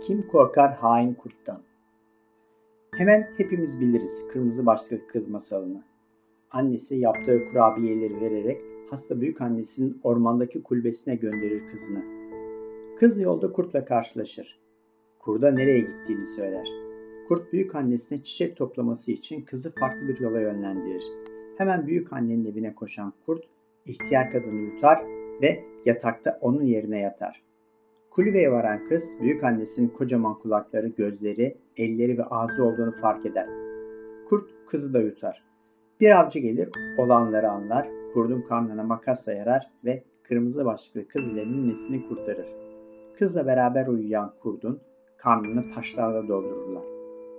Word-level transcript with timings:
Kim 0.00 0.28
korkar 0.28 0.72
hain 0.72 1.14
kurttan? 1.14 1.62
Hemen 2.94 3.30
hepimiz 3.36 3.80
biliriz 3.80 4.24
kırmızı 4.32 4.66
başlıklı 4.66 5.06
kız 5.06 5.28
masalını. 5.28 5.82
Annesi 6.50 6.96
yaptığı 6.96 7.44
kurabiyeleri 7.44 8.20
vererek 8.20 8.60
hasta 8.90 9.20
büyük 9.20 9.40
annesinin 9.40 10.00
ormandaki 10.02 10.62
kulübesine 10.62 11.14
gönderir 11.14 11.68
kızını. 11.70 12.02
Kız 12.98 13.20
yolda 13.20 13.52
kurtla 13.52 13.84
karşılaşır. 13.84 14.60
Kurda 15.18 15.50
nereye 15.50 15.80
gittiğini 15.80 16.26
söyler. 16.26 16.68
Kurt 17.28 17.52
büyük 17.52 17.74
annesine 17.74 18.22
çiçek 18.22 18.56
toplaması 18.56 19.12
için 19.12 19.42
kızı 19.42 19.74
farklı 19.74 20.08
bir 20.08 20.20
yola 20.20 20.40
yönlendirir. 20.40 21.04
Hemen 21.58 21.86
büyük 21.86 22.12
annenin 22.12 22.44
evine 22.44 22.74
koşan 22.74 23.12
kurt 23.26 23.44
ihtiyar 23.86 24.30
kadını 24.30 24.60
yutar 24.60 25.04
ve 25.42 25.64
yatakta 25.86 26.38
onun 26.40 26.62
yerine 26.62 26.98
yatar. 26.98 27.49
Kulübeye 28.10 28.52
varan 28.52 28.84
kız 28.84 29.16
büyük 29.20 29.44
annesinin 29.44 29.88
kocaman 29.88 30.34
kulakları, 30.34 30.88
gözleri, 30.88 31.56
elleri 31.76 32.18
ve 32.18 32.24
ağzı 32.24 32.64
olduğunu 32.64 32.92
fark 33.00 33.26
eder. 33.26 33.46
Kurt 34.28 34.50
kızı 34.68 34.94
da 34.94 35.00
yutar. 35.00 35.42
Bir 36.00 36.20
avcı 36.20 36.38
gelir, 36.38 36.68
olanları 36.98 37.50
anlar, 37.50 37.88
kurdun 38.14 38.42
karnına 38.42 38.82
makasla 38.82 39.32
yarar 39.32 39.70
ve 39.84 40.02
kırmızı 40.22 40.64
başlıklı 40.64 41.08
kız 41.08 41.24
ile 41.24 41.46
ninnesini 41.46 42.08
kurtarır. 42.08 42.46
Kızla 43.18 43.46
beraber 43.46 43.86
uyuyan 43.86 44.32
kurdun 44.40 44.80
karnını 45.16 45.74
taşlarla 45.74 46.28
doldururlar. 46.28 46.84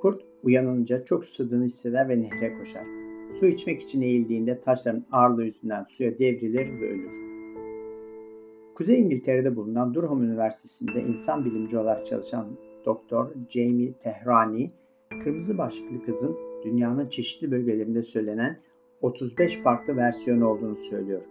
Kurt 0.02 0.22
uyanınca 0.44 1.06
çok 1.06 1.26
susadığını 1.26 1.64
hisseder 1.64 2.10
ve 2.10 2.22
nehre 2.22 2.58
koşar. 2.58 2.86
Su 3.40 3.46
içmek 3.46 3.82
için 3.82 4.02
eğildiğinde 4.02 4.62
taşların 4.62 5.06
ağırlığı 5.12 5.46
yüzünden 5.46 5.86
suya 5.90 6.20
devrilir 6.20 6.82
ve 6.82 6.90
ölür. 6.90 7.31
Kuzey 8.76 9.00
İngiltere'de 9.00 9.56
bulunan 9.56 9.94
Durham 9.94 10.24
Üniversitesi'nde 10.24 11.02
insan 11.02 11.46
bilimci 11.46 11.78
olarak 11.78 12.06
çalışan 12.06 12.48
Doktor 12.86 13.32
Jamie 13.50 13.94
Tehrani, 13.94 14.72
kırmızı 15.24 15.58
başlıklı 15.58 16.06
kızın 16.06 16.38
dünyanın 16.64 17.10
çeşitli 17.10 17.52
bölgelerinde 17.52 18.04
söylenen 18.04 18.60
35 19.02 19.58
farklı 19.64 19.96
versiyonu 19.96 20.48
olduğunu 20.48 20.76
söylüyor. 20.76 21.22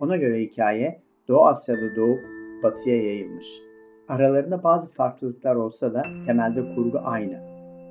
Ona 0.00 0.16
göre 0.16 0.40
hikaye 0.40 1.00
Doğu 1.28 1.46
Asya'da 1.46 1.96
doğup 1.96 2.20
batıya 2.62 2.96
yayılmış. 2.96 3.46
Aralarında 4.08 4.62
bazı 4.62 4.92
farklılıklar 4.92 5.54
olsa 5.54 5.94
da 5.94 6.02
temelde 6.26 6.74
kurgu 6.74 6.98
aynı. 7.04 7.40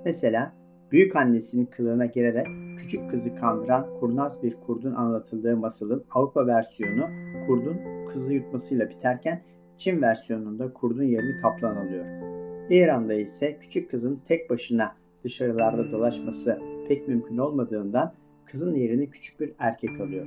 Mesela 0.05 0.58
büyük 0.91 1.15
annesinin 1.15 1.65
kılığına 1.65 2.05
girerek 2.05 2.47
küçük 2.77 3.11
kızı 3.11 3.35
kandıran 3.35 3.87
kurnaz 3.99 4.43
bir 4.43 4.55
kurdun 4.55 4.93
anlatıldığı 4.93 5.57
masalın 5.57 6.03
Avrupa 6.11 6.47
versiyonu 6.47 7.09
kurdun 7.47 7.77
kızı 8.09 8.33
yutmasıyla 8.33 8.89
biterken 8.89 9.41
Çin 9.77 10.01
versiyonunda 10.01 10.73
kurdun 10.73 11.03
yerini 11.03 11.41
kaplan 11.41 11.75
alıyor. 11.75 12.05
İran'da 12.69 13.13
ise 13.13 13.57
küçük 13.61 13.91
kızın 13.91 14.21
tek 14.27 14.49
başına 14.49 14.95
dışarılarda 15.23 15.91
dolaşması 15.91 16.61
pek 16.87 17.07
mümkün 17.07 17.37
olmadığından 17.37 18.13
kızın 18.45 18.75
yerini 18.75 19.09
küçük 19.09 19.39
bir 19.39 19.53
erkek 19.59 20.01
alıyor. 20.01 20.25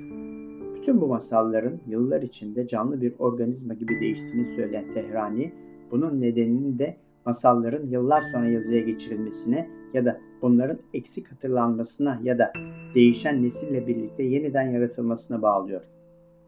Bütün 0.77 1.01
bu 1.01 1.07
masalların 1.07 1.81
yıllar 1.87 2.23
içinde 2.23 2.67
canlı 2.67 3.01
bir 3.01 3.15
organizma 3.19 3.75
gibi 3.75 4.01
değiştiğini 4.01 4.55
söyleyen 4.55 4.95
Tehrani, 4.95 5.53
bunun 5.91 6.21
nedeninin 6.21 6.79
de 6.79 6.97
masalların 7.27 7.87
yıllar 7.87 8.23
sonra 8.23 8.49
yazıya 8.49 8.81
geçirilmesine 8.81 9.69
ya 9.95 10.05
da 10.05 10.21
bunların 10.43 10.79
eksik 10.95 11.33
hatırlanmasına 11.33 12.21
ya 12.23 12.39
da 12.39 12.53
değişen 12.95 13.43
nesille 13.43 13.87
birlikte 13.87 14.23
yeniden 14.23 14.71
yaratılmasına 14.71 15.43
bağlıyor. 15.43 15.83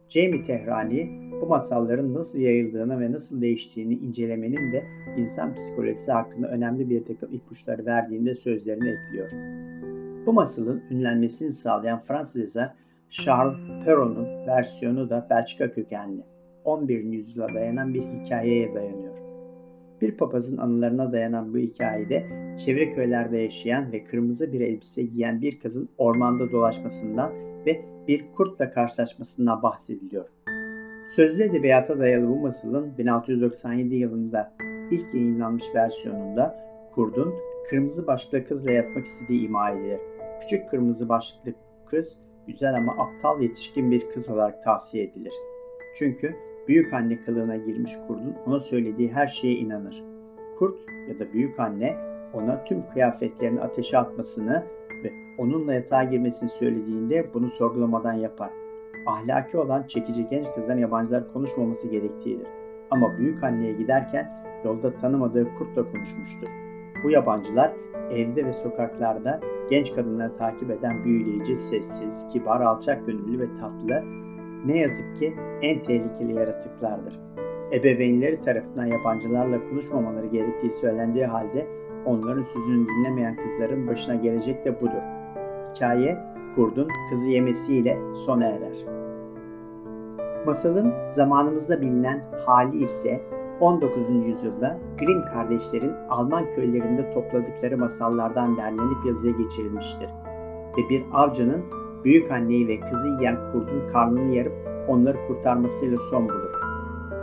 Jamie 0.09 0.45
Tehrani 0.45 1.31
bu 1.41 1.45
masalların 1.45 2.13
nasıl 2.13 2.39
yayıldığını 2.39 2.99
ve 2.99 3.11
nasıl 3.11 3.41
değiştiğini 3.41 3.93
incelemenin 3.93 4.71
de 4.71 4.83
insan 5.17 5.55
psikolojisi 5.55 6.11
hakkında 6.11 6.47
önemli 6.47 6.89
bir 6.89 7.05
takım 7.05 7.33
ipuçları 7.33 7.85
verdiğinde 7.85 8.35
sözlerini 8.35 8.89
ekliyor. 8.89 9.31
Bu 10.25 10.33
masalın 10.33 10.83
ünlenmesini 10.91 11.53
sağlayan 11.53 11.99
Fransız 11.99 12.41
yazar 12.41 12.73
Charles 13.09 13.85
Perrault'un 13.85 14.47
versiyonu 14.47 15.09
da 15.09 15.27
Belçika 15.29 15.71
kökenli. 15.71 16.21
11. 16.65 17.03
yüzyıla 17.03 17.53
dayanan 17.53 17.93
bir 17.93 18.01
hikayeye 18.01 18.75
dayanıyor. 18.75 19.24
Bir 20.01 20.17
papazın 20.17 20.57
anılarına 20.57 21.11
dayanan 21.11 21.53
bu 21.53 21.57
hikayede 21.57 22.25
çevre 22.65 22.93
köylerde 22.93 23.37
yaşayan 23.37 23.91
ve 23.91 24.03
kırmızı 24.03 24.53
bir 24.53 24.61
elbise 24.61 25.03
giyen 25.03 25.41
bir 25.41 25.59
kızın 25.59 25.89
ormanda 25.97 26.51
dolaşmasından 26.51 27.31
ve 27.65 27.85
bir 28.07 28.31
kurtla 28.31 28.71
karşılaşmasından 28.71 29.63
bahsediliyor. 29.63 30.25
Sözlü 31.09 31.43
edebiyata 31.43 31.99
dayalı 31.99 32.27
bu 32.27 32.35
masalın 32.35 32.97
1697 32.97 33.95
yılında 33.95 34.53
ilk 34.91 35.13
yayınlanmış 35.13 35.63
versiyonunda 35.75 36.55
kurdun 36.91 37.33
kırmızı 37.69 38.07
başlıklı 38.07 38.45
kızla 38.45 38.71
yatmak 38.71 39.05
istediği 39.05 39.47
ima 39.47 39.71
edilir. 39.71 39.99
Küçük 40.41 40.69
kırmızı 40.69 41.09
başlıklı 41.09 41.53
kız 41.85 42.19
güzel 42.47 42.75
ama 42.75 42.91
aptal 42.91 43.41
yetişkin 43.41 43.91
bir 43.91 44.09
kız 44.09 44.29
olarak 44.29 44.63
tavsiye 44.63 45.03
edilir. 45.03 45.33
Çünkü 45.97 46.35
büyük 46.67 46.93
anne 46.93 47.21
kılığına 47.21 47.55
girmiş 47.57 47.91
kurdun 48.07 48.35
ona 48.45 48.59
söylediği 48.59 49.11
her 49.11 49.27
şeye 49.27 49.53
inanır. 49.53 50.03
Kurt 50.59 50.75
ya 51.09 51.19
da 51.19 51.33
büyük 51.33 51.59
anne 51.59 51.95
ona 52.33 52.63
tüm 52.63 52.89
kıyafetlerini 52.93 53.61
ateşe 53.61 53.97
atmasını 53.97 54.63
ve 55.03 55.11
onunla 55.37 55.73
yatağa 55.73 56.03
girmesini 56.03 56.49
söylediğinde 56.49 57.33
bunu 57.33 57.49
sorgulamadan 57.49 58.13
yapar. 58.13 58.49
Ahlaki 59.07 59.57
olan 59.57 59.83
çekici 59.87 60.29
genç 60.29 60.47
kızların 60.55 60.79
yabancılar 60.79 61.33
konuşmaması 61.33 61.89
gerektiğidir. 61.89 62.47
Ama 62.91 63.17
büyük 63.17 63.43
anneye 63.43 63.73
giderken 63.73 64.31
yolda 64.65 64.95
tanımadığı 64.95 65.47
kurtla 65.57 65.91
konuşmuştur. 65.91 66.47
Bu 67.03 67.09
yabancılar 67.09 67.71
evde 68.11 68.45
ve 68.45 68.53
sokaklarda 68.53 69.39
genç 69.69 69.95
kadınları 69.95 70.37
takip 70.37 70.71
eden 70.71 71.03
büyüleyici, 71.03 71.57
sessiz, 71.57 72.27
kibar, 72.33 72.61
alçak 72.61 73.05
gönüllü 73.05 73.39
ve 73.39 73.57
tatlı, 73.59 74.03
ne 74.65 74.77
yazık 74.77 75.15
ki 75.19 75.33
en 75.61 75.83
tehlikeli 75.83 76.33
yaratıklardır. 76.33 77.19
Ebeveynleri 77.73 78.41
tarafından 78.41 78.85
yabancılarla 78.85 79.69
konuşmamaları 79.69 80.27
gerektiği 80.27 80.71
söylendiği 80.71 81.25
halde 81.25 81.67
onların 82.05 82.43
sözünü 82.43 82.87
dinlemeyen 82.87 83.35
kızların 83.35 83.87
başına 83.87 84.15
gelecek 84.15 84.65
de 84.65 84.81
budur. 84.81 85.03
Hikaye 85.75 86.17
kurdun 86.55 86.87
kızı 87.09 87.27
yemesiyle 87.27 87.97
sona 88.13 88.45
erer. 88.45 88.85
Masalın 90.45 90.93
zamanımızda 91.07 91.81
bilinen 91.81 92.23
hali 92.45 92.83
ise 92.83 93.21
19. 93.59 94.09
yüzyılda 94.25 94.77
Grimm 94.99 95.25
kardeşlerin 95.25 95.91
Alman 96.09 96.45
köylerinde 96.55 97.13
topladıkları 97.13 97.77
masallardan 97.77 98.57
derlenip 98.57 99.05
yazıya 99.05 99.33
geçirilmiştir. 99.33 100.09
Ve 100.77 100.89
bir 100.89 101.03
avcının 101.13 101.61
büyük 102.05 102.31
anneyi 102.31 102.67
ve 102.67 102.79
kızı 102.79 103.07
yiyen 103.07 103.37
kurdun 103.51 103.87
karnını 103.93 104.35
yarıp 104.35 104.53
onları 104.87 105.17
kurtarmasıyla 105.27 105.99
son 105.99 106.29
bulur. 106.29 106.51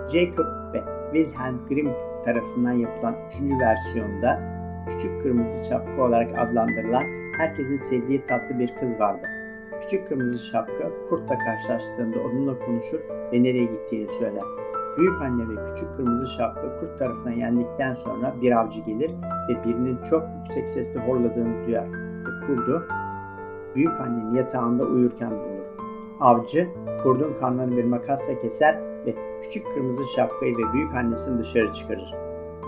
Jacob 0.08 0.46
ve 0.74 0.82
Wilhelm 1.12 1.66
Grimm 1.68 1.92
tarafından 2.24 2.72
yapılan 2.72 3.14
üçüncü 3.26 3.58
versiyonda 3.58 4.40
küçük 4.88 5.22
kırmızı 5.22 5.68
şapka 5.68 6.02
olarak 6.02 6.38
adlandırılan 6.38 7.04
herkesin 7.38 7.76
sevdiği 7.76 8.26
tatlı 8.26 8.58
bir 8.58 8.74
kız 8.80 9.00
vardı. 9.00 9.26
Küçük 9.80 10.08
kırmızı 10.08 10.46
şapka 10.46 10.90
kurtla 11.08 11.38
karşılaştığında 11.38 12.20
onunla 12.20 12.58
konuşur 12.58 13.00
ve 13.32 13.42
nereye 13.42 13.64
gittiğini 13.64 14.08
söyler. 14.08 14.44
Büyük 14.98 15.22
anne 15.22 15.42
ve 15.48 15.74
küçük 15.74 15.94
kırmızı 15.94 16.26
şapka 16.26 16.76
kurt 16.76 16.98
tarafından 16.98 17.32
yendikten 17.32 17.94
sonra 17.94 18.34
bir 18.42 18.52
avcı 18.52 18.80
gelir 18.80 19.10
ve 19.48 19.64
birinin 19.64 19.98
çok 20.10 20.22
yüksek 20.38 20.68
sesle 20.68 21.00
horladığını 21.00 21.66
duyar 21.66 21.86
ve 21.86 22.46
kurdu 22.46 22.86
büyük 23.74 24.00
annenin 24.00 24.34
yatağında 24.34 24.84
uyurken 24.84 25.30
bulur. 25.30 25.66
Avcı 26.20 26.68
kurdun 27.02 27.34
kanlarını 27.40 27.76
bir 27.76 27.84
makasla 27.84 28.38
keser 28.38 28.80
ve 29.06 29.14
küçük 29.42 29.74
kırmızı 29.74 30.04
şapkayı 30.04 30.58
ve 30.58 30.72
büyük 30.72 30.94
annesini 30.94 31.38
dışarı 31.38 31.72
çıkarır. 31.72 32.14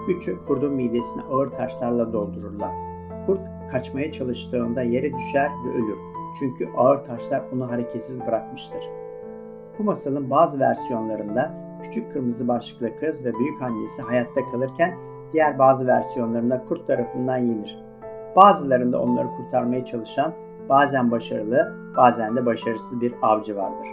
Üçü 0.08 0.44
kurdun 0.46 0.72
midesine 0.72 1.22
ağır 1.22 1.50
taşlarla 1.50 2.12
doldururlar. 2.12 2.70
Kurt 3.26 3.40
kaçmaya 3.72 4.12
çalıştığında 4.12 4.82
yere 4.82 5.12
düşer 5.18 5.50
ve 5.66 5.70
ölür. 5.70 5.98
Çünkü 6.38 6.68
ağır 6.76 7.04
taşlar 7.04 7.42
onu 7.54 7.70
hareketsiz 7.70 8.26
bırakmıştır. 8.26 8.88
Bu 9.78 9.84
masalın 9.84 10.30
bazı 10.30 10.60
versiyonlarında 10.60 11.54
küçük 11.82 12.12
kırmızı 12.12 12.48
başlıklı 12.48 12.96
kız 12.96 13.24
ve 13.24 13.34
büyük 13.34 13.62
annesi 13.62 14.02
hayatta 14.02 14.50
kalırken 14.50 14.94
diğer 15.32 15.58
bazı 15.58 15.86
versiyonlarında 15.86 16.62
kurt 16.62 16.86
tarafından 16.86 17.36
yenir. 17.36 17.84
Bazılarında 18.36 19.02
onları 19.02 19.28
kurtarmaya 19.28 19.84
çalışan 19.84 20.32
bazen 20.68 21.10
başarılı, 21.10 21.74
bazen 21.96 22.36
de 22.36 22.46
başarısız 22.46 23.00
bir 23.00 23.14
avcı 23.22 23.56
vardır. 23.56 23.88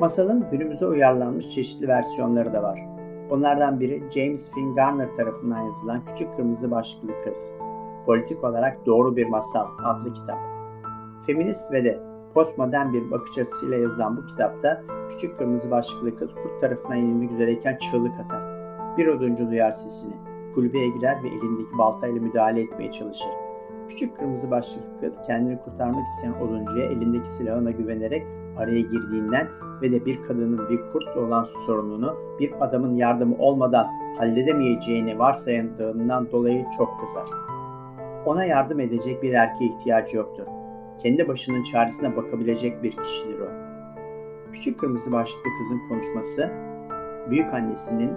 Masalın 0.00 0.46
günümüze 0.50 0.86
uyarlanmış 0.86 1.50
çeşitli 1.50 1.88
versiyonları 1.88 2.52
da 2.52 2.62
var. 2.62 2.80
Bunlardan 3.30 3.80
biri 3.80 4.02
James 4.10 4.52
Finn 4.54 4.74
Garner 4.74 5.16
tarafından 5.16 5.62
yazılan 5.62 6.04
Küçük 6.04 6.36
Kırmızı 6.36 6.70
Başlıklı 6.70 7.12
Kız. 7.24 7.54
Politik 8.06 8.44
olarak 8.44 8.86
Doğru 8.86 9.16
Bir 9.16 9.26
Masal 9.26 9.66
adlı 9.84 10.12
kitap. 10.12 10.38
Feminist 11.26 11.72
ve 11.72 11.84
de 11.84 12.00
postmodern 12.34 12.92
bir 12.92 13.10
bakış 13.10 13.38
açısıyla 13.38 13.76
yazılan 13.76 14.16
bu 14.16 14.26
kitapta 14.26 14.82
küçük 15.10 15.38
kırmızı 15.38 15.70
başlıklı 15.70 16.16
kız 16.16 16.34
kurt 16.34 16.60
tarafından 16.60 16.94
yenilmek 16.94 17.32
üzereyken 17.32 17.78
çığlık 17.78 18.12
atar. 18.20 18.42
Bir 18.98 19.06
oduncu 19.06 19.50
duyar 19.50 19.72
sesini. 19.72 20.14
kulübeye 20.54 20.88
girer 20.88 21.22
ve 21.22 21.28
elindeki 21.28 21.78
baltayla 21.78 22.20
müdahale 22.20 22.60
etmeye 22.60 22.92
çalışır. 22.92 23.43
Küçük 23.88 24.16
kırmızı 24.16 24.50
başlıklı 24.50 25.00
kız 25.00 25.20
kendini 25.26 25.58
kurtarmak 25.60 26.06
isteyen 26.06 26.32
oduncuya 26.32 26.86
elindeki 26.86 27.28
silahına 27.28 27.70
güvenerek 27.70 28.26
araya 28.56 28.80
girdiğinden 28.80 29.48
ve 29.82 29.92
de 29.92 30.06
bir 30.06 30.22
kadının 30.22 30.68
bir 30.68 30.80
kurtla 30.92 31.20
olan 31.20 31.42
sorununu 31.42 32.16
bir 32.40 32.52
adamın 32.60 32.96
yardımı 32.96 33.36
olmadan 33.38 33.86
halledemeyeceğini 34.18 35.18
varsayandığından 35.18 36.30
dolayı 36.30 36.66
çok 36.76 37.00
kızar. 37.00 37.28
Ona 38.26 38.44
yardım 38.44 38.80
edecek 38.80 39.22
bir 39.22 39.32
erkeğe 39.32 39.70
ihtiyacı 39.70 40.16
yoktur. 40.16 40.46
Kendi 41.02 41.28
başının 41.28 41.62
çaresine 41.62 42.16
bakabilecek 42.16 42.82
bir 42.82 42.90
kişidir 42.90 43.40
o. 43.40 43.48
Küçük 44.52 44.80
kırmızı 44.80 45.12
başlıklı 45.12 45.50
kızın 45.58 45.88
konuşması, 45.88 46.50
büyük 47.30 47.54
annesinin 47.54 48.12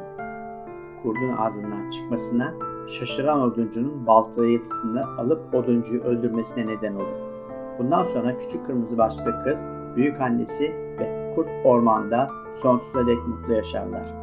kurdun 1.04 1.34
ağzından 1.38 1.90
çıkmasına, 1.90 2.54
şaşıran 2.88 3.42
oduncunun 3.42 4.08
baltayısını 4.08 5.06
alıp 5.18 5.56
oduncuyu 5.56 6.02
öldürmesine 6.02 6.68
neden 6.68 6.96
olur. 6.96 7.18
Bundan 7.80 8.04
sonra 8.04 8.38
küçük 8.38 8.66
kırmızı 8.66 8.98
başlıklı 8.98 9.44
kız, 9.44 9.66
büyük 9.96 10.22
annesi 10.22 10.76
ve 11.00 11.34
kurt 11.36 11.48
ormanda 11.64 12.30
sonsuza 12.56 13.08
dek 13.08 13.28
mutlu 13.28 13.54
yaşarlar. 13.54 14.14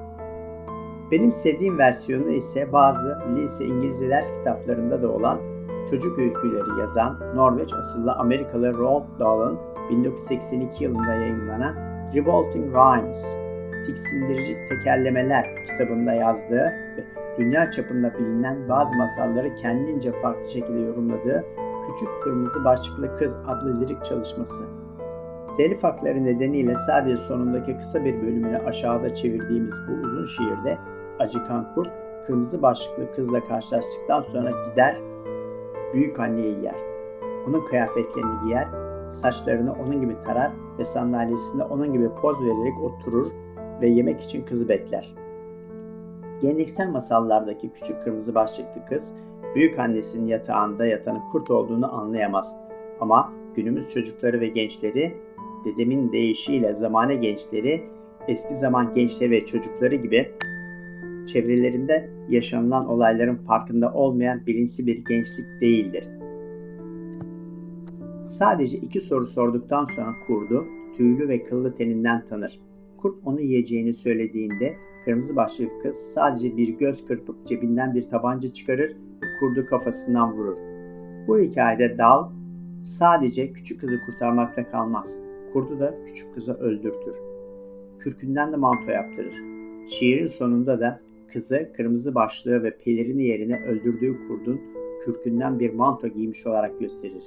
Benim 1.11 1.33
sevdiğim 1.33 1.79
versiyonu 1.79 2.31
ise 2.31 2.73
bazı 2.73 3.19
lise 3.37 3.65
İngilizce 3.65 4.09
ders 4.09 4.39
kitaplarında 4.39 5.03
da 5.03 5.09
olan 5.09 5.39
çocuk 5.91 6.19
öyküleri 6.19 6.81
yazan 6.81 7.21
Norveç 7.35 7.73
asıllı 7.73 8.13
Amerikalı 8.13 8.79
Roald 8.79 9.05
Dahl'ın 9.21 9.59
1982 9.91 10.85
yılında 10.85 11.15
yayınlanan 11.15 11.75
Revolting 12.15 12.75
Rhymes, 12.75 13.37
Tiksindirici 13.87 14.57
Tekerlemeler 14.69 15.47
kitabında 15.67 16.13
yazdığı 16.13 16.73
ve 16.97 17.05
dünya 17.39 17.71
çapında 17.71 18.15
bilinen 18.19 18.69
bazı 18.69 18.97
masalları 18.97 19.55
kendince 19.55 20.13
farklı 20.13 20.49
şekilde 20.49 20.81
yorumladığı 20.81 21.45
Küçük 21.89 22.09
Kırmızı 22.23 22.65
Başlıklı 22.65 23.19
Kız 23.19 23.37
adlı 23.47 23.81
lirik 23.81 24.05
çalışması. 24.05 24.65
Telif 25.57 25.83
hakları 25.83 26.25
nedeniyle 26.25 26.77
sadece 26.87 27.17
sonundaki 27.17 27.79
kısa 27.79 28.05
bir 28.05 28.23
bölümünü 28.23 28.59
aşağıda 28.59 29.15
çevirdiğimiz 29.15 29.75
bu 29.89 30.07
uzun 30.07 30.27
şiirde 30.27 30.79
acıkan 31.19 31.75
kurt 31.75 31.91
kırmızı 32.27 32.63
başlıklı 32.63 33.15
kızla 33.17 33.47
karşılaştıktan 33.47 34.23
sonra 34.23 34.51
gider 34.51 34.97
büyük 35.95 36.21
anneyi 36.21 36.65
yer. 36.65 36.77
Onun 37.49 37.67
kıyafetlerini 37.67 38.45
giyer, 38.45 38.69
saçlarını 39.11 39.73
onun 39.73 40.01
gibi 40.01 40.17
tarar 40.25 40.53
ve 40.79 40.85
sandalyesinde 40.85 41.65
onun 41.65 41.93
gibi 41.93 42.09
poz 42.23 42.41
vererek 42.41 42.83
oturur 42.83 43.27
ve 43.81 43.89
yemek 43.89 44.21
için 44.21 44.45
kızı 44.45 44.69
bekler. 44.69 45.24
Geleneksel 46.45 46.89
masallardaki 46.89 47.73
küçük 47.73 48.03
kırmızı 48.03 48.35
başlıklı 48.35 48.85
kız, 48.89 49.15
büyük 49.55 49.79
annesinin 49.79 50.27
yatağında 50.27 50.87
yatanın 50.87 51.21
kurt 51.33 51.51
olduğunu 51.51 51.95
anlayamaz. 51.95 52.57
Ama 53.01 53.33
günümüz 53.57 53.91
çocukları 53.91 54.41
ve 54.41 54.49
gençleri, 54.49 55.15
dedemin 55.65 56.13
deyişiyle 56.13 56.75
zamane 56.75 57.15
gençleri, 57.15 57.83
eski 58.29 58.55
zaman 58.55 58.95
gençleri 58.95 59.31
ve 59.31 59.47
çocukları 59.47 59.95
gibi 59.95 60.33
çevrelerinde 61.33 62.11
yaşanılan 62.29 62.89
olayların 62.89 63.37
farkında 63.37 63.93
olmayan 63.93 64.47
bilinçli 64.47 64.87
bir 64.87 65.05
gençlik 65.05 65.61
değildir. 65.61 66.09
Sadece 68.25 68.79
iki 68.79 69.01
soru 69.01 69.27
sorduktan 69.27 69.85
sonra 69.85 70.15
kurdu, 70.27 70.67
tüylü 70.97 71.29
ve 71.29 71.45
kıllı 71.45 71.77
teninden 71.77 72.25
tanır. 72.29 72.61
Kurt 72.97 73.17
onu 73.25 73.41
yiyeceğini 73.41 73.95
söylediğinde 73.95 74.77
kırmızı 75.05 75.37
başlıklı 75.37 75.83
kız 75.83 75.97
sadece 75.97 76.57
bir 76.57 76.69
göz 76.69 77.07
kırpıp 77.07 77.47
cebinden 77.47 77.95
bir 77.95 78.09
tabanca 78.09 78.53
çıkarır 78.53 78.91
ve 79.23 79.27
kurdu 79.41 79.67
kafasından 79.67 80.33
vurur. 80.33 80.57
Bu 81.29 81.39
hikayede 81.39 81.99
Dal 81.99 82.31
sadece 82.83 83.53
küçük 83.53 83.81
kızı 83.81 84.01
kurtarmakla 84.07 84.71
kalmaz. 84.71 85.21
Kurdu 85.53 85.81
da 85.81 85.95
küçük 86.07 86.35
kızı 86.35 86.55
öldürtür. 86.55 87.15
Kürkünden 87.99 88.53
de 88.53 88.57
manto 88.57 88.91
yaptırır. 88.91 89.35
Şiirin 89.89 90.27
sonunda 90.27 90.81
da 90.81 91.01
kızı 91.33 91.73
kırmızı 91.77 92.15
başlığı 92.15 92.63
ve 92.63 92.77
pelerini 92.77 93.25
yerine 93.25 93.65
öldürdüğü 93.67 94.29
kurdun 94.29 94.61
kürkünden 95.05 95.61
bir 95.61 95.75
manto 95.75 96.09
giymiş 96.09 96.47
olarak 96.47 96.81
gösterir. 96.81 97.25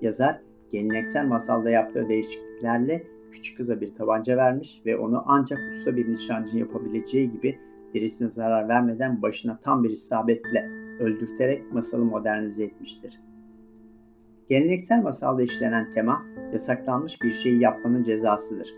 Yazar 0.00 0.40
geleneksel 0.70 1.26
masalda 1.26 1.70
yaptığı 1.70 2.08
değişikliklerle 2.08 3.02
küçük 3.32 3.56
kıza 3.56 3.80
bir 3.80 3.94
tabanca 3.94 4.36
vermiş 4.36 4.82
ve 4.86 4.98
onu 4.98 5.22
ancak 5.26 5.58
usta 5.72 5.96
bir 5.96 6.12
nişancı 6.12 6.58
yapabileceği 6.58 7.32
gibi 7.32 7.58
derisine 7.94 8.28
zarar 8.28 8.68
vermeden 8.68 9.22
başına 9.22 9.58
tam 9.62 9.84
bir 9.84 9.90
isabetle 9.90 10.70
öldürterek 11.00 11.72
masalı 11.72 12.04
modernize 12.04 12.64
etmiştir. 12.64 13.20
Geleneksel 14.48 15.02
masalda 15.02 15.42
işlenen 15.42 15.90
tema 15.90 16.26
yasaklanmış 16.52 17.22
bir 17.22 17.32
şeyi 17.32 17.60
yapmanın 17.60 18.04
cezasıdır. 18.04 18.74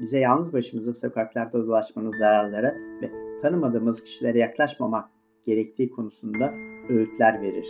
Bize 0.00 0.18
yalnız 0.18 0.52
başımıza 0.52 0.92
sokaklarda 0.92 1.66
dolaşmanın 1.66 2.10
zararları 2.10 2.74
ve 3.02 3.10
tanımadığımız 3.42 4.04
kişilere 4.04 4.38
yaklaşmamak 4.38 5.08
gerektiği 5.42 5.90
konusunda 5.90 6.54
öğütler 6.88 7.42
verir. 7.42 7.66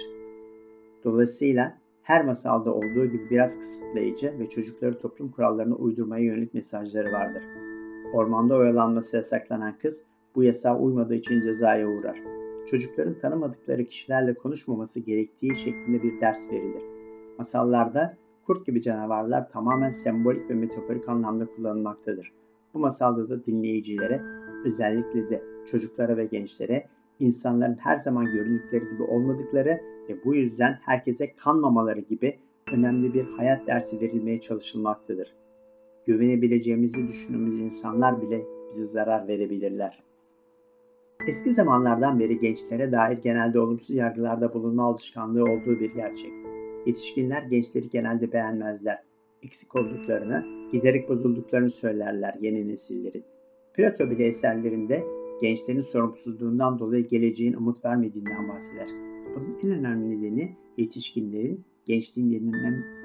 Dolayısıyla 1.04 1.78
her 2.04 2.24
masalda 2.24 2.74
olduğu 2.74 3.06
gibi 3.06 3.30
biraz 3.30 3.58
kısıtlayıcı 3.58 4.38
ve 4.38 4.48
çocukları 4.48 4.98
toplum 4.98 5.30
kurallarına 5.30 5.74
uydurmaya 5.74 6.24
yönelik 6.24 6.54
mesajları 6.54 7.12
vardır. 7.12 7.42
Ormanda 8.12 8.56
oyalanması 8.56 9.16
yasaklanan 9.16 9.78
kız 9.78 10.04
bu 10.34 10.44
yasağa 10.44 10.78
uymadığı 10.78 11.14
için 11.14 11.40
cezaya 11.40 11.88
uğrar. 11.88 12.22
Çocukların 12.70 13.18
tanımadıkları 13.18 13.84
kişilerle 13.84 14.34
konuşmaması 14.34 15.00
gerektiği 15.00 15.56
şeklinde 15.56 16.02
bir 16.02 16.20
ders 16.20 16.46
verilir. 16.52 16.82
Masallarda 17.38 18.16
kurt 18.46 18.66
gibi 18.66 18.82
canavarlar 18.82 19.50
tamamen 19.50 19.90
sembolik 19.90 20.50
ve 20.50 20.54
metaforik 20.54 21.08
anlamda 21.08 21.46
kullanılmaktadır. 21.46 22.32
Bu 22.74 22.78
masalda 22.78 23.28
da 23.28 23.46
dinleyicilere, 23.46 24.22
özellikle 24.64 25.30
de 25.30 25.42
çocuklara 25.70 26.16
ve 26.16 26.24
gençlere 26.24 26.86
insanların 27.20 27.76
her 27.80 27.96
zaman 27.96 28.24
göründükleri 28.24 28.84
gibi 28.90 29.02
olmadıkları 29.02 29.80
ve 30.08 30.24
bu 30.24 30.34
yüzden 30.34 30.78
herkese 30.82 31.34
kanmamaları 31.34 32.00
gibi 32.00 32.38
önemli 32.72 33.14
bir 33.14 33.24
hayat 33.24 33.66
dersi 33.66 34.00
verilmeye 34.00 34.40
çalışılmaktadır. 34.40 35.34
Güvenebileceğimizi 36.06 37.08
düşündüğümüz 37.08 37.60
insanlar 37.60 38.22
bile 38.22 38.44
bize 38.70 38.84
zarar 38.84 39.28
verebilirler. 39.28 40.02
Eski 41.28 41.52
zamanlardan 41.52 42.20
beri 42.20 42.38
gençlere 42.38 42.92
dair 42.92 43.18
genelde 43.18 43.60
olumsuz 43.60 43.96
yargılarda 43.96 44.54
bulunma 44.54 44.84
alışkanlığı 44.84 45.44
olduğu 45.44 45.80
bir 45.80 45.94
gerçek. 45.94 46.32
Yetişkinler 46.86 47.42
gençleri 47.42 47.88
genelde 47.88 48.32
beğenmezler. 48.32 49.02
Eksik 49.42 49.76
olduklarını, 49.76 50.44
giderek 50.72 51.08
bozulduklarını 51.08 51.70
söylerler 51.70 52.34
yeni 52.40 52.68
nesillerin. 52.68 53.24
Plato 53.74 54.10
bile 54.10 54.26
eserlerinde 54.26 55.04
gençlerin 55.44 55.80
sorumsuzluğundan 55.80 56.78
dolayı 56.78 57.08
geleceğin 57.08 57.52
umut 57.52 57.84
vermediğinden 57.84 58.48
bahseder. 58.48 58.88
Bunun 59.34 59.58
en 59.62 59.78
önemli 59.78 60.18
nedeni 60.18 60.56
yetişkinlerin 60.76 61.64
gençliğin 61.86 62.52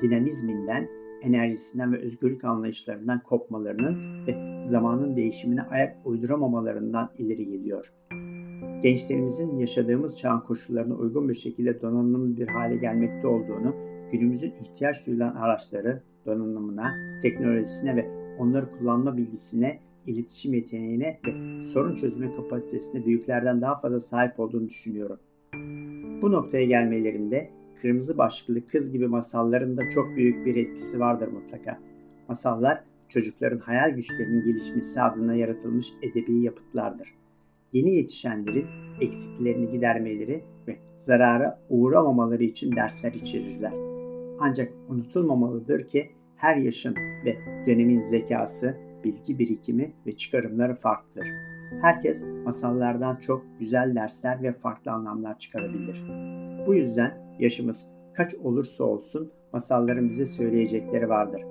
dinamizminden, 0.01 0.89
enerjisinden 1.21 1.93
ve 1.93 1.97
özgürlük 1.97 2.43
anlayışlarından 2.43 3.23
kopmalarının 3.23 4.27
ve 4.27 4.63
zamanın 4.65 5.15
değişimine 5.15 5.61
ayak 5.61 5.97
uyduramamalarından 6.05 7.09
ileri 7.17 7.45
geliyor. 7.45 7.85
Gençlerimizin 8.83 9.57
yaşadığımız 9.57 10.17
çağın 10.17 10.39
koşullarına 10.39 10.95
uygun 10.95 11.29
bir 11.29 11.35
şekilde 11.35 11.81
donanımlı 11.81 12.37
bir 12.37 12.47
hale 12.47 12.75
gelmekte 12.75 13.27
olduğunu, 13.27 13.75
günümüzün 14.11 14.53
ihtiyaç 14.61 15.07
duyulan 15.07 15.35
araçları 15.35 16.01
donanımına, 16.25 16.93
teknolojisine 17.21 17.95
ve 17.95 18.05
onları 18.39 18.71
kullanma 18.71 19.17
bilgisine 19.17 19.79
iletişim 20.09 20.53
yeteneğine 20.53 21.19
ve 21.27 21.63
sorun 21.63 21.95
çözme 21.95 22.35
kapasitesine 22.35 23.05
büyüklerden 23.05 23.61
daha 23.61 23.79
fazla 23.79 23.99
sahip 23.99 24.39
olduğunu 24.39 24.69
düşünüyorum. 24.69 25.19
Bu 26.21 26.31
noktaya 26.31 26.65
gelmelerinde 26.65 27.49
Kırmızı 27.81 28.17
Başlıklı 28.17 28.65
Kız 28.65 28.91
gibi 28.91 29.07
masalların 29.07 29.77
da 29.77 29.81
çok 29.89 30.15
büyük 30.15 30.45
bir 30.45 30.55
etkisi 30.55 30.99
vardır 30.99 31.27
mutlaka. 31.27 31.79
Masallar 32.27 32.83
çocukların 33.09 33.59
hayal 33.59 33.89
güçlerinin 33.89 34.45
gelişmesi 34.45 35.01
adına 35.01 35.35
yaratılmış 35.35 35.87
edebi 36.01 36.41
yapıtlardır. 36.41 37.13
Yeni 37.73 37.95
yetişenlerin 37.95 38.65
eksiklerini 39.01 39.71
gidermeleri 39.71 40.43
ve 40.67 40.77
zarara 40.95 41.59
uğramamaları 41.69 42.43
için 42.43 42.75
dersler 42.75 43.13
içerirler. 43.13 43.73
Ancak 44.39 44.73
unutulmamalıdır 44.89 45.87
ki 45.87 46.09
her 46.35 46.55
yaşın 46.55 46.95
ve 47.25 47.37
dönemin 47.67 48.01
zekası, 48.01 48.77
bilgi 49.03 49.39
birikimi 49.39 49.91
ve 50.05 50.17
çıkarımları 50.17 50.75
farklıdır. 50.75 51.27
Herkes 51.81 52.23
masallardan 52.45 53.15
çok 53.15 53.45
güzel 53.59 53.95
dersler 53.95 54.43
ve 54.43 54.53
farklı 54.53 54.91
anlamlar 54.91 55.39
çıkarabilir. 55.39 56.03
Bu 56.67 56.75
yüzden 56.75 57.17
yaşımız 57.39 57.91
kaç 58.13 58.35
olursa 58.35 58.83
olsun 58.83 59.31
masalların 59.53 60.09
bize 60.09 60.25
söyleyecekleri 60.25 61.09
vardır. 61.09 61.41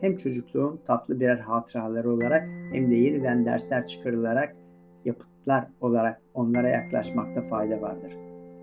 Hem 0.00 0.16
çocukluğun 0.16 0.80
tatlı 0.86 1.20
birer 1.20 1.38
hatıraları 1.38 2.12
olarak 2.12 2.48
hem 2.72 2.90
de 2.90 2.94
yeniden 2.94 3.46
dersler 3.46 3.86
çıkarılarak 3.86 4.56
yapıtlar 5.04 5.66
olarak 5.80 6.20
onlara 6.34 6.68
yaklaşmakta 6.68 7.42
fayda 7.42 7.82
vardır. 7.82 8.12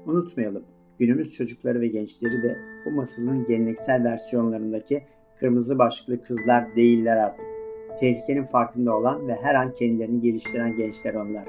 Unutmayalım, 0.05 0.63
günümüz 0.99 1.33
çocukları 1.33 1.81
ve 1.81 1.87
gençleri 1.87 2.43
de 2.43 2.57
bu 2.85 2.91
masalın 2.91 3.47
geleneksel 3.47 4.03
versiyonlarındaki 4.03 5.03
kırmızı 5.39 5.79
başlıklı 5.79 6.23
kızlar 6.23 6.75
değiller 6.75 7.17
artık. 7.17 7.56
Tehlikenin 7.99 8.43
farkında 8.43 8.97
olan 8.97 9.27
ve 9.27 9.35
her 9.35 9.55
an 9.55 9.73
kendilerini 9.73 10.21
geliştiren 10.21 10.77
gençler 10.77 11.13
onlar. 11.13 11.43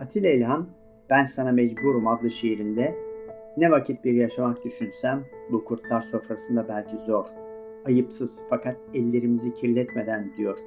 Atilla 0.00 0.30
İlhan, 0.30 0.66
Ben 1.10 1.24
Sana 1.24 1.52
Mecburum 1.52 2.06
adlı 2.06 2.30
şiirinde 2.30 2.94
ne 3.56 3.70
vakit 3.70 4.04
bir 4.04 4.12
yaşamak 4.12 4.64
düşünsem 4.64 5.24
bu 5.52 5.64
kurtlar 5.64 6.00
sofrasında 6.00 6.68
belki 6.68 6.98
zor. 6.98 7.24
Ayıpsız 7.86 8.42
fakat 8.50 8.76
ellerimizi 8.94 9.54
kirletmeden 9.54 10.32
diyor. 10.36 10.58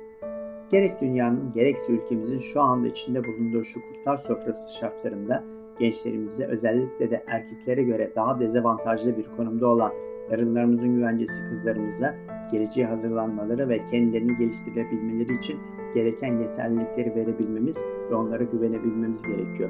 Gerek 0.71 1.01
dünyanın 1.01 1.51
gerekse 1.53 1.91
ülkemizin 1.91 2.39
şu 2.39 2.61
anda 2.61 2.87
içinde 2.87 3.23
bulunduğu 3.23 3.63
şu 3.63 3.79
kurtlar 3.81 4.17
sofrası 4.17 4.77
şartlarında 4.77 5.43
gençlerimize 5.79 6.45
özellikle 6.45 7.11
de 7.11 7.23
erkeklere 7.27 7.83
göre 7.83 8.11
daha 8.15 8.39
dezavantajlı 8.39 9.17
bir 9.17 9.25
konumda 9.37 9.67
olan 9.67 9.93
yarınlarımızın 10.33 10.95
güvencesi 10.95 11.49
kızlarımıza 11.49 12.15
geleceğe 12.51 12.85
hazırlanmaları 12.85 13.69
ve 13.69 13.85
kendilerini 13.85 14.37
geliştirebilmeleri 14.37 15.37
için 15.37 15.59
gereken 15.93 16.39
yeterlilikleri 16.39 17.15
verebilmemiz 17.15 17.85
ve 18.11 18.15
onlara 18.15 18.43
güvenebilmemiz 18.43 19.21
gerekiyor. 19.21 19.69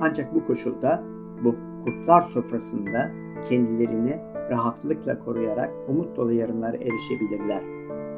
Ancak 0.00 0.34
bu 0.34 0.46
koşulda 0.46 1.02
bu 1.44 1.54
kurtlar 1.84 2.20
sofrasında 2.20 3.10
kendilerini 3.48 4.18
rahatlıkla 4.50 5.18
koruyarak 5.18 5.70
umut 5.88 6.16
dolu 6.16 6.32
yarınlara 6.32 6.76
erişebilirler. 6.76 7.62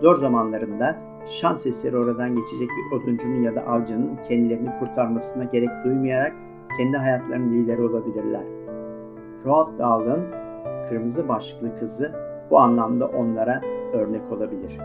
Zor 0.02 0.16
zamanlarında 0.16 0.98
şans 1.26 1.66
eseri 1.66 1.96
oradan 1.96 2.36
geçecek 2.36 2.68
bir 2.68 2.96
oduncunun 2.96 3.42
ya 3.42 3.54
da 3.54 3.60
avcının 3.60 4.16
kendilerini 4.28 4.70
kurtarmasına 4.78 5.44
gerek 5.44 5.70
duymayarak 5.84 6.32
kendi 6.76 6.96
hayatlarının 6.96 7.52
lideri 7.52 7.82
olabilirler. 7.82 8.44
Roald 9.44 9.78
Dahl'ın 9.78 10.39
Kırmızı 10.90 11.28
Başlıklı 11.28 11.78
Kızı 11.78 12.12
bu 12.50 12.58
anlamda 12.58 13.06
onlara 13.06 13.60
örnek 13.92 14.32
olabilir. 14.32 14.78